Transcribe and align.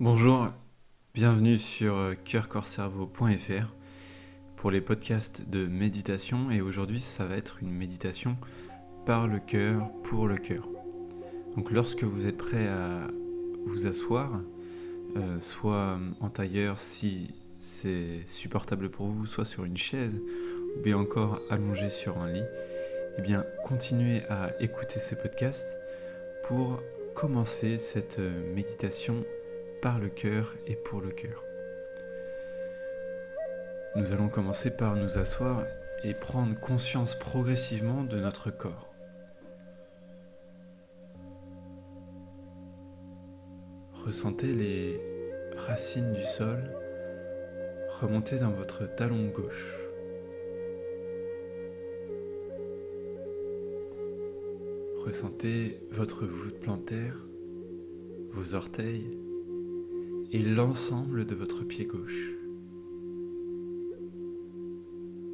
Bonjour, 0.00 0.46
bienvenue 1.12 1.58
sur 1.58 1.96
euh, 1.96 2.14
cœurcorcerveau.fr 2.24 3.74
pour 4.54 4.70
les 4.70 4.80
podcasts 4.80 5.50
de 5.50 5.66
méditation 5.66 6.52
et 6.52 6.60
aujourd'hui 6.60 7.00
ça 7.00 7.26
va 7.26 7.36
être 7.36 7.58
une 7.62 7.72
méditation 7.72 8.36
par 9.06 9.26
le 9.26 9.40
cœur 9.40 9.90
pour 10.04 10.28
le 10.28 10.36
cœur. 10.36 10.68
Donc 11.56 11.72
lorsque 11.72 12.04
vous 12.04 12.26
êtes 12.26 12.36
prêt 12.36 12.68
à 12.68 13.08
vous 13.66 13.88
asseoir, 13.88 14.40
euh, 15.16 15.40
soit 15.40 15.98
en 16.20 16.28
tailleur 16.28 16.78
si 16.78 17.34
c'est 17.58 18.20
supportable 18.28 18.90
pour 18.90 19.08
vous, 19.08 19.26
soit 19.26 19.44
sur 19.44 19.64
une 19.64 19.76
chaise 19.76 20.22
ou 20.76 20.80
bien 20.80 20.96
encore 20.96 21.40
allongé 21.50 21.90
sur 21.90 22.18
un 22.18 22.30
lit, 22.30 22.44
eh 23.18 23.22
bien 23.22 23.44
continuez 23.64 24.22
à 24.30 24.52
écouter 24.60 25.00
ces 25.00 25.16
podcasts 25.16 25.76
pour 26.44 26.80
commencer 27.16 27.78
cette 27.78 28.20
euh, 28.20 28.54
méditation 28.54 29.24
par 29.80 29.98
le 29.98 30.08
cœur 30.08 30.54
et 30.66 30.74
pour 30.74 31.00
le 31.00 31.10
cœur. 31.10 31.42
Nous 33.96 34.12
allons 34.12 34.28
commencer 34.28 34.70
par 34.70 34.96
nous 34.96 35.18
asseoir 35.18 35.64
et 36.04 36.14
prendre 36.14 36.58
conscience 36.58 37.18
progressivement 37.18 38.04
de 38.04 38.18
notre 38.18 38.50
corps. 38.50 38.92
Ressentez 44.04 44.54
les 44.54 45.00
racines 45.56 46.12
du 46.12 46.24
sol 46.24 46.62
remonter 48.00 48.38
dans 48.38 48.50
votre 48.50 48.86
talon 48.94 49.26
gauche. 49.28 49.74
Ressentez 55.04 55.80
votre 55.90 56.26
voûte 56.26 56.60
plantaire, 56.60 57.16
vos 58.30 58.54
orteils, 58.54 59.18
et 60.30 60.42
l'ensemble 60.42 61.26
de 61.26 61.34
votre 61.34 61.64
pied 61.64 61.86
gauche. 61.86 62.32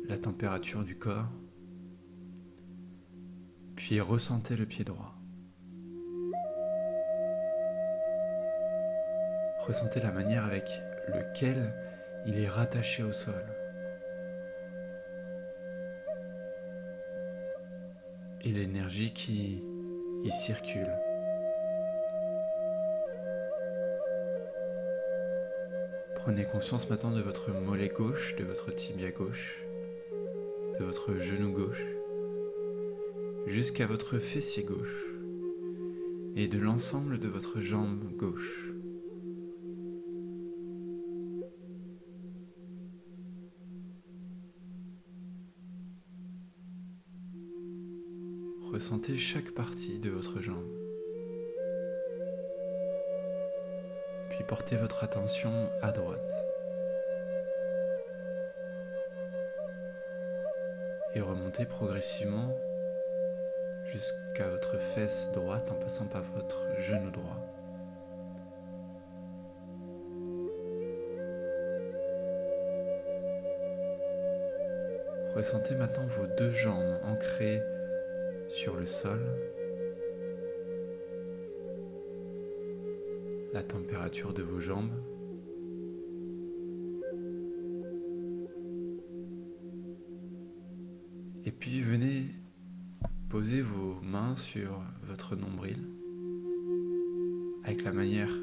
La 0.09 0.19
température 0.19 0.85
du 0.85 0.97
corps, 0.97 1.31
puis 3.75 4.01
ressentez 4.01 4.57
le 4.57 4.67
pied 4.67 4.85
droit. 4.85 5.15
Ressentez 9.67 10.01
la 10.01 10.13
manière 10.13 10.45
avec 10.45 10.71
laquelle 11.09 11.75
il 12.27 12.39
est 12.39 12.49
rattaché 12.49 13.03
au 13.03 13.13
sol. 13.13 13.45
Et 18.43 18.53
l'énergie 18.53 19.13
qui 19.13 19.65
y 20.23 20.31
circule. 20.31 20.93
Prenez 26.25 26.47
conscience 26.47 26.89
maintenant 26.89 27.11
de 27.11 27.21
votre 27.21 27.51
mollet 27.51 27.91
gauche, 27.91 28.35
de 28.37 28.45
votre 28.45 28.75
tibia 28.75 29.11
gauche, 29.11 29.63
de 30.81 30.83
votre 30.83 31.19
genou 31.19 31.53
gauche, 31.53 31.85
jusqu'à 33.47 33.87
votre 33.87 34.19
fessier 34.19 34.63
gauche 34.63 35.05
et 36.35 36.49
de 36.49 36.59
l'ensemble 36.59 37.19
de 37.19 37.29
votre 37.29 37.61
jambe 37.61 38.11
gauche. 38.17 38.71
Ressentez 48.73 49.19
chaque 49.19 49.51
partie 49.51 49.99
de 49.99 50.09
votre 50.09 50.41
jambe. 50.41 50.84
Portez 54.45 54.77
votre 54.77 55.03
attention 55.03 55.71
à 55.83 55.91
droite. 55.91 56.33
Et 61.15 61.21
remontez 61.21 61.65
progressivement 61.65 62.55
jusqu'à 63.87 64.49
votre 64.49 64.79
fesse 64.79 65.31
droite 65.33 65.71
en 65.71 65.75
passant 65.75 66.07
par 66.07 66.23
votre 66.23 66.67
genou 66.81 67.11
droit. 67.11 67.41
Ressentez 75.35 75.75
maintenant 75.75 76.07
vos 76.07 76.27
deux 76.27 76.51
jambes 76.51 76.99
ancrées 77.05 77.61
sur 78.49 78.77
le 78.77 78.87
sol 78.87 79.21
la 83.55 83.63
température 83.63 84.35
de 84.35 84.43
vos 84.43 84.59
jambes. 84.59 84.91
Et 91.45 91.53
puis 91.53 91.81
venez 91.81 92.27
poser 93.29 93.61
vos 93.61 94.01
mains 94.03 94.35
sur 94.35 94.83
votre 95.05 95.37
nombril 95.37 95.79
avec 97.63 97.85
la 97.85 97.93
manière 97.93 98.35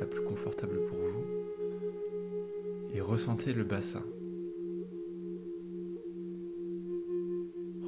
la 0.00 0.06
plus 0.06 0.22
confortable 0.22 0.84
pour 0.86 0.98
vous 0.98 1.24
et 2.92 3.00
ressentez 3.00 3.54
le 3.54 3.64
bassin. 3.64 4.04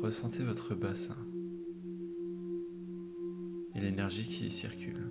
Ressentez 0.03 0.43
votre 0.45 0.75
bassin 0.75 1.17
et 3.75 3.81
l'énergie 3.81 4.25
qui 4.25 4.47
y 4.47 4.51
circule. 4.51 5.11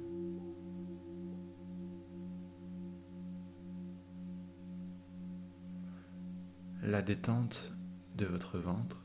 La 6.96 7.02
détente 7.02 7.74
de 8.16 8.26
votre 8.26 8.58
ventre, 8.58 9.04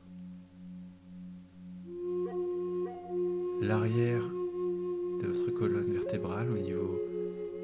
l'arrière 3.61 4.23
de 5.21 5.27
votre 5.27 5.51
colonne 5.51 5.93
vertébrale 5.93 6.53
au 6.53 6.57
niveau 6.57 7.01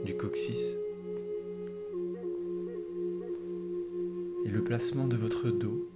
du 0.05 0.17
coccyx 0.17 0.59
et 4.45 4.49
le 4.49 4.65
placement 4.65 5.07
de 5.07 5.17
votre 5.17 5.49
dos. 5.49 5.89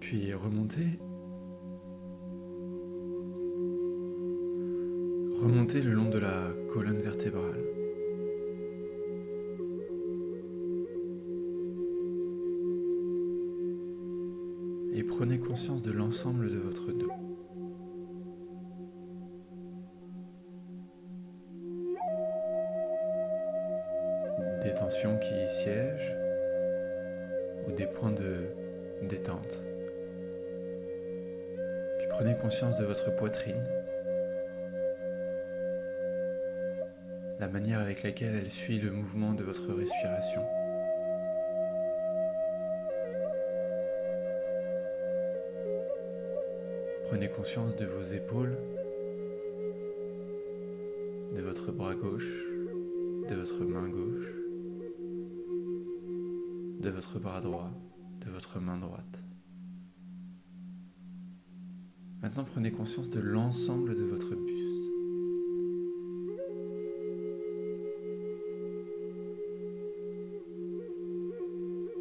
Puis 0.00 0.34
remontez. 0.34 0.98
Remontez 5.40 5.80
le 5.80 5.92
long 5.92 6.10
de 6.10 6.18
la 6.18 6.52
colonne 6.72 6.98
vertébrale. 6.98 7.83
Prenez 15.16 15.38
conscience 15.38 15.80
de 15.82 15.92
l'ensemble 15.92 16.50
de 16.50 16.58
votre 16.58 16.90
dos. 16.90 17.12
Des 24.64 24.74
tensions 24.74 25.16
qui 25.18 25.34
y 25.34 25.48
siègent 25.48 26.16
ou 27.68 27.72
des 27.72 27.86
points 27.86 28.10
de 28.10 28.48
détente. 29.02 29.62
Puis 31.98 32.08
prenez 32.10 32.34
conscience 32.34 32.76
de 32.76 32.84
votre 32.84 33.14
poitrine, 33.14 33.64
la 37.38 37.46
manière 37.46 37.78
avec 37.78 38.02
laquelle 38.02 38.34
elle 38.34 38.50
suit 38.50 38.80
le 38.80 38.90
mouvement 38.90 39.32
de 39.32 39.44
votre 39.44 39.72
respiration. 39.72 40.44
Prenez 47.14 47.28
conscience 47.28 47.76
de 47.76 47.86
vos 47.86 48.02
épaules, 48.02 48.58
de 51.36 51.42
votre 51.42 51.70
bras 51.70 51.94
gauche, 51.94 52.44
de 53.30 53.36
votre 53.36 53.64
main 53.64 53.88
gauche, 53.88 54.26
de 56.80 56.90
votre 56.90 57.20
bras 57.20 57.40
droit, 57.40 57.70
de 58.26 58.30
votre 58.32 58.58
main 58.58 58.78
droite. 58.78 59.22
Maintenant 62.20 62.42
prenez 62.42 62.72
conscience 62.72 63.10
de 63.10 63.20
l'ensemble 63.20 63.94
de 63.94 64.02
votre 64.02 64.34
buste. 64.34 64.90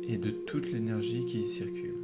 Et 0.09 0.17
de 0.17 0.31
toute 0.31 0.71
l'énergie 0.71 1.23
qui 1.25 1.41
y 1.41 1.45
circule. 1.45 2.02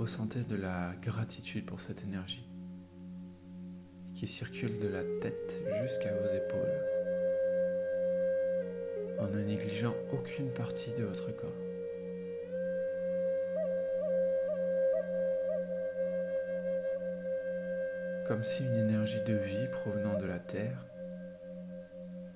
ressentez 0.00 0.44
de 0.44 0.56
la 0.56 0.94
gratitude 1.02 1.66
pour 1.66 1.78
cette 1.78 2.02
énergie 2.04 2.48
qui 4.14 4.26
circule 4.26 4.78
de 4.78 4.88
la 4.88 5.02
tête 5.20 5.60
jusqu'à 5.82 6.10
vos 6.14 6.26
épaules 6.26 6.80
en 9.18 9.26
ne 9.28 9.42
négligeant 9.42 9.92
aucune 10.10 10.50
partie 10.54 10.90
de 10.98 11.04
votre 11.04 11.36
corps. 11.36 11.50
Comme 18.26 18.42
si 18.42 18.64
une 18.64 18.76
énergie 18.76 19.22
de 19.26 19.34
vie 19.34 19.68
provenant 19.70 20.18
de 20.18 20.24
la 20.24 20.38
Terre 20.38 20.86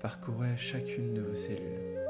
parcourait 0.01 0.55
chacune 0.55 1.15
de 1.15 1.21
vos 1.21 1.33
cellules. 1.33 2.04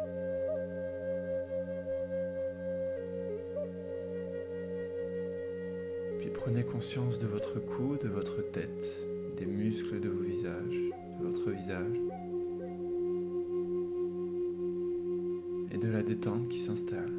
Prenez 6.46 6.64
conscience 6.64 7.18
de 7.18 7.26
votre 7.26 7.60
cou, 7.60 7.98
de 7.98 8.08
votre 8.08 8.44
tête, 8.52 8.86
des 9.36 9.48
muscles 9.48 10.00
de 10.00 10.10
vos 10.10 10.22
visages, 10.22 10.92
de 11.20 11.24
votre 11.24 11.50
visage 11.50 11.98
et 15.72 15.78
de 15.80 15.88
la 15.88 16.04
détente 16.04 16.48
qui 16.50 16.60
s'installe. 16.60 17.16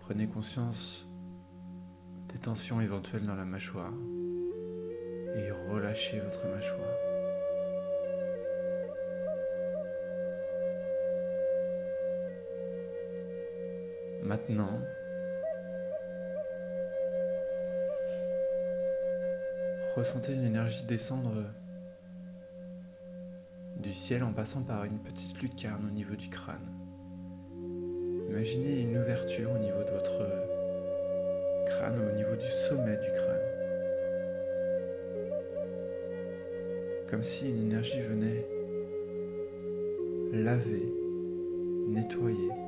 Prenez 0.00 0.26
conscience 0.28 1.06
des 2.32 2.38
tensions 2.38 2.80
éventuelles 2.80 3.26
dans 3.26 3.36
la 3.36 3.44
mâchoire 3.44 3.92
et 5.36 5.50
relâchez 5.70 6.20
votre 6.20 6.46
mâchoire. 6.46 7.07
Maintenant, 14.28 14.78
ressentez 19.96 20.34
une 20.34 20.44
énergie 20.44 20.84
descendre 20.84 21.44
du 23.78 23.94
ciel 23.94 24.22
en 24.22 24.34
passant 24.34 24.60
par 24.60 24.84
une 24.84 24.98
petite 24.98 25.40
lucarne 25.40 25.86
au 25.86 25.90
niveau 25.90 26.14
du 26.14 26.28
crâne. 26.28 26.68
Imaginez 28.28 28.80
une 28.80 28.98
ouverture 28.98 29.50
au 29.50 29.58
niveau 29.58 29.82
de 29.82 29.92
votre 29.92 30.18
crâne, 31.68 31.98
au 31.98 32.14
niveau 32.14 32.36
du 32.36 32.48
sommet 32.68 32.98
du 32.98 33.08
crâne. 33.08 33.40
Comme 37.08 37.22
si 37.22 37.48
une 37.48 37.62
énergie 37.62 38.02
venait 38.02 38.46
laver, 40.34 40.92
nettoyer. 41.88 42.67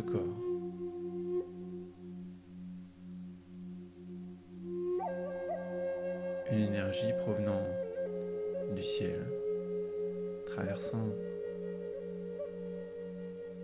Corps. 0.00 0.40
Une 6.50 6.58
énergie 6.58 7.12
provenant 7.18 7.62
du 8.74 8.82
ciel 8.82 9.24
traversant 10.46 11.08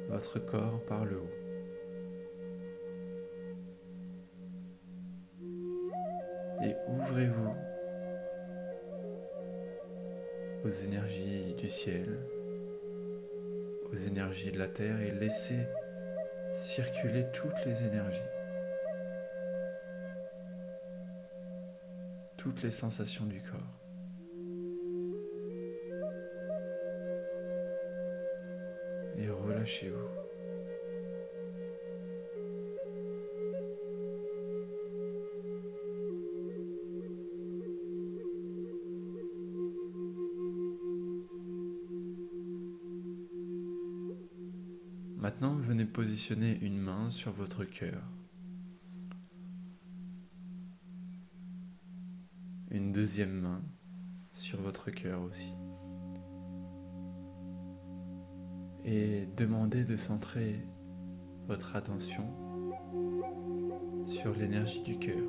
votre 0.09 0.39
corps 0.39 0.81
par 0.87 1.05
le 1.05 1.19
haut. 1.19 1.31
Et 6.63 6.75
ouvrez-vous 6.89 7.55
aux 10.65 10.69
énergies 10.69 11.55
du 11.55 11.69
ciel, 11.69 12.19
aux 13.91 13.97
énergies 13.97 14.53
de 14.53 14.59
la 14.59 14.69
terre 14.69 15.01
et 15.01 15.11
laissez 15.11 15.67
circuler 16.61 17.27
toutes 17.33 17.65
les 17.65 17.83
énergies, 17.83 18.21
toutes 22.37 22.63
les 22.63 22.71
sensations 22.71 23.27
du 23.27 23.41
corps. 23.41 23.81
relâchez-vous. 29.61 30.20
Maintenant, 45.31 45.55
venez 45.55 45.85
positionner 45.85 46.59
une 46.61 46.77
main 46.77 47.09
sur 47.09 47.31
votre 47.31 47.63
cœur. 47.63 48.03
Une 52.73 52.91
deuxième 52.91 53.41
main 53.41 53.63
sur 54.35 54.61
votre 54.61 54.91
cœur 54.91 55.23
aussi. 55.23 55.55
et 58.85 59.29
demandez 59.37 59.85
de 59.85 59.97
centrer 59.97 60.67
votre 61.47 61.77
attention 61.77 62.27
sur 64.09 64.35
l'énergie 64.35 64.83
du 64.83 64.99
cœur. 64.99 65.29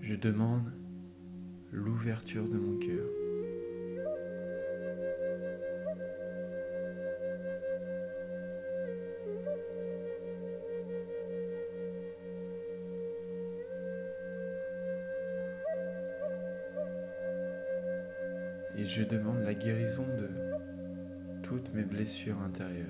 Je 0.00 0.14
demande 0.14 0.72
l'ouverture 1.70 2.48
de 2.48 2.56
mon 2.56 2.78
cœur. 2.78 3.25
Je 18.86 19.02
demande 19.02 19.42
la 19.42 19.54
guérison 19.54 20.06
de 20.16 20.28
toutes 21.42 21.74
mes 21.74 21.82
blessures 21.82 22.40
intérieures. 22.40 22.86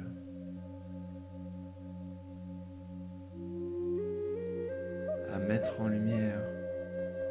à 5.33 5.39
mettre 5.39 5.83
en 5.83 5.89
lumière 5.89 6.41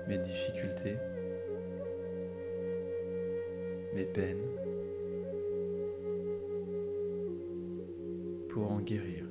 mes 0.07 0.19
difficultés, 0.19 0.95
mes 3.95 4.06
peines, 4.06 4.45
pour 8.50 8.71
en 8.71 8.79
guérir. 8.81 9.25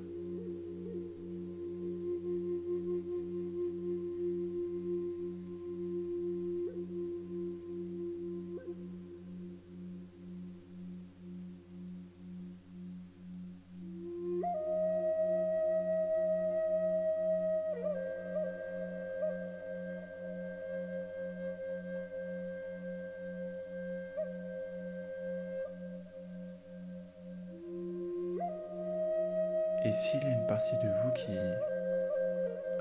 Et 29.85 29.93
s'il 29.93 30.23
y 30.23 30.27
a 30.27 30.31
une 30.31 30.47
partie 30.47 30.77
de 30.77 30.89
vous 31.03 31.13
qui 31.13 31.37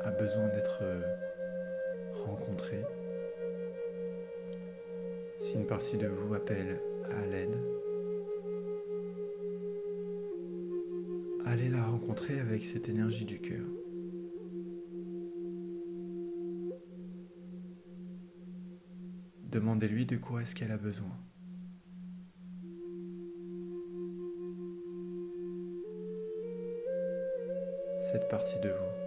a 0.03 0.11
besoin 0.11 0.47
d'être 0.47 0.83
rencontrée, 2.25 2.85
si 5.39 5.55
une 5.55 5.67
partie 5.67 5.97
de 5.97 6.07
vous 6.07 6.33
appelle 6.33 6.79
à 7.11 7.25
l'aide, 7.25 7.57
allez 11.45 11.67
la 11.67 11.83
rencontrer 11.83 12.39
avec 12.39 12.63
cette 12.63 12.87
énergie 12.87 13.25
du 13.25 13.41
cœur. 13.41 13.65
Demandez-lui 19.51 20.05
de 20.05 20.17
quoi 20.17 20.41
est-ce 20.41 20.55
qu'elle 20.55 20.71
a 20.71 20.77
besoin. 20.77 21.11
Cette 28.13 28.27
partie 28.27 28.59
de 28.59 28.69
vous. 28.69 29.02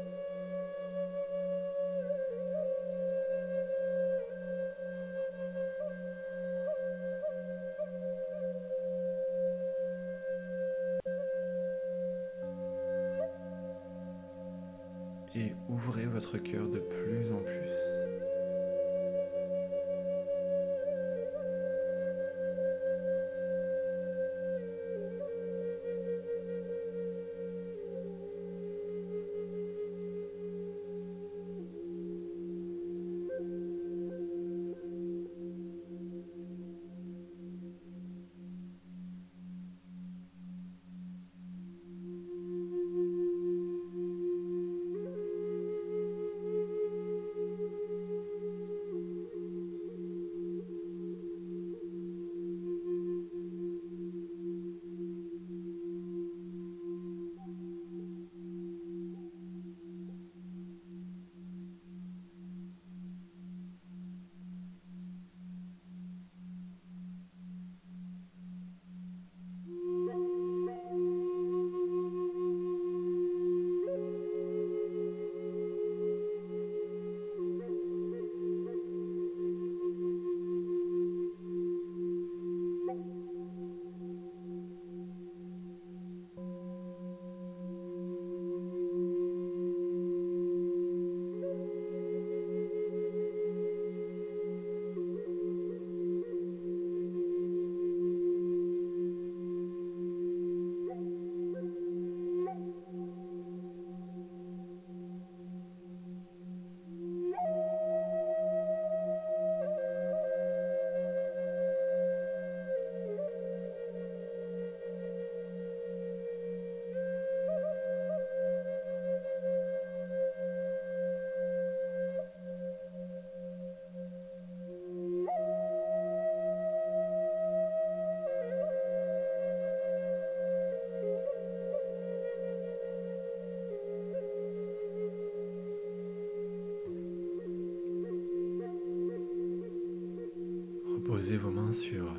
Posez 141.16 141.38
vos 141.38 141.50
mains 141.50 141.72
sur 141.72 142.14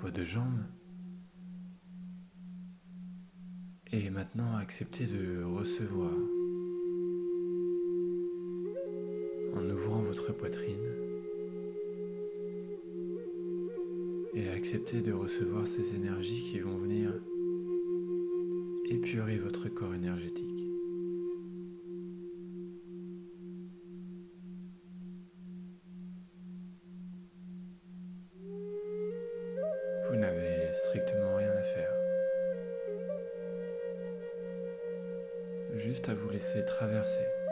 vos 0.00 0.10
deux 0.10 0.24
jambes. 0.24 0.64
Et 3.92 4.08
maintenant, 4.08 4.56
acceptez 4.56 5.04
de 5.04 5.42
recevoir 5.42 6.14
en 9.54 9.68
ouvrant 9.68 10.00
votre 10.00 10.32
poitrine 10.32 10.88
et 14.32 14.48
acceptez 14.48 15.02
de 15.02 15.12
recevoir 15.12 15.66
ces 15.66 15.94
énergies 15.94 16.40
qui 16.40 16.60
vont 16.60 16.78
venir 16.78 17.12
épurer 18.88 19.36
votre 19.36 19.68
corps 19.68 19.92
énergétique. 19.92 20.45
Juste 36.56 37.45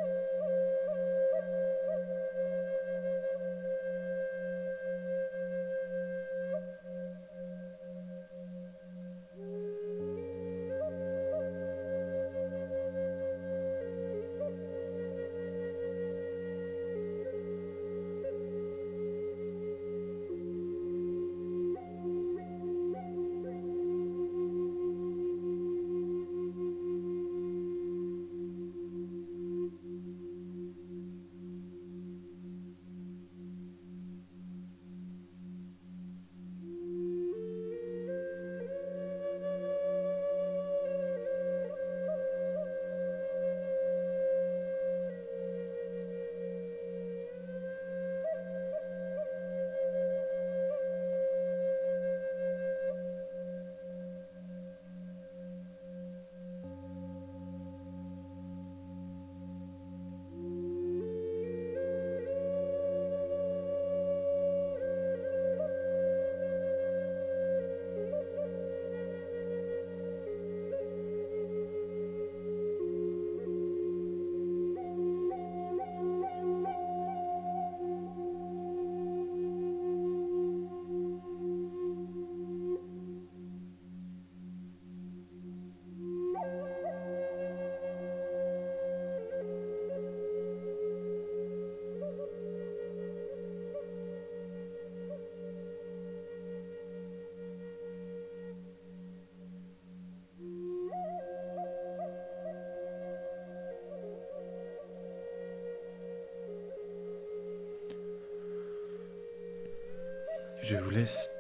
Je 110.67 110.77
vous 110.77 110.89
laisse 110.89 111.31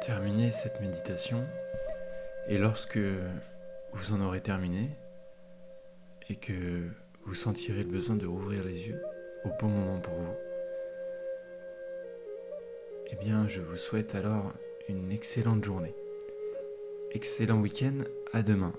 terminer 0.00 0.50
cette 0.50 0.80
méditation 0.80 1.46
et 2.48 2.58
lorsque 2.58 2.98
vous 3.92 4.12
en 4.12 4.20
aurez 4.20 4.40
terminé 4.40 4.90
et 6.28 6.34
que 6.34 6.82
vous 7.26 7.34
sentirez 7.34 7.84
le 7.84 7.88
besoin 7.88 8.16
de 8.16 8.26
rouvrir 8.26 8.64
les 8.64 8.88
yeux 8.88 9.00
au 9.44 9.50
bon 9.60 9.68
moment 9.68 10.00
pour 10.00 10.14
vous, 10.14 10.34
eh 13.12 13.14
bien 13.14 13.46
je 13.46 13.60
vous 13.60 13.76
souhaite 13.76 14.16
alors 14.16 14.52
une 14.88 15.12
excellente 15.12 15.64
journée. 15.64 15.94
Excellent 17.12 17.60
week-end, 17.60 17.98
à 18.32 18.42
demain. 18.42 18.72